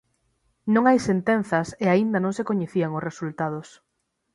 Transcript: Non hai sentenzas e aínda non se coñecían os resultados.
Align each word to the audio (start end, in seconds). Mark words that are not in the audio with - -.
Non 0.73 0.83
hai 0.85 0.99
sentenzas 1.09 1.67
e 1.83 1.85
aínda 1.89 2.17
non 2.21 2.33
se 2.37 2.47
coñecían 2.49 2.91
os 2.97 3.05
resultados. 3.09 3.67